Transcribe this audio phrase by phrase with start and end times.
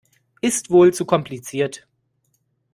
[0.41, 1.85] Ist wohl zu kompliziert.